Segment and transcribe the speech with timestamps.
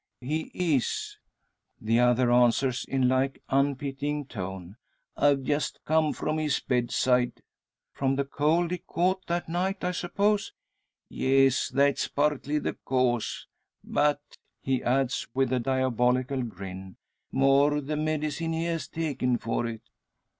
[0.21, 1.19] "He is,"
[1.79, 4.77] the other answers, in like unpitying tone;
[5.15, 7.43] "I've just come from his bedside."
[7.93, 10.53] "From the cold he caught that night, I suppose?"
[11.07, 13.45] "Yes; that's partly the cause.
[13.83, 14.21] But,"
[14.63, 16.95] he adds, with a diabolical grin,
[17.31, 19.81] "more the medicine he has taken for it."